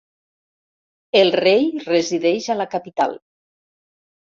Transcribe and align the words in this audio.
El 1.21 1.29
rei 1.41 1.69
resideix 1.85 2.51
a 2.51 2.59
la 2.65 2.71
capital. 2.77 3.19